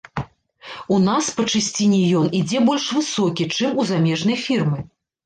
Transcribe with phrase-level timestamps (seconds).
[0.93, 4.79] У нас па чысціні ён ідзе больш высокі, чым у замежнай фірмы.